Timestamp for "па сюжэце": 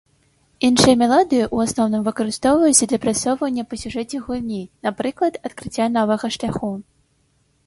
3.75-4.17